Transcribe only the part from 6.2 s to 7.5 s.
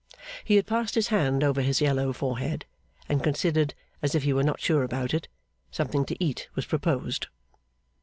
eat was proposed.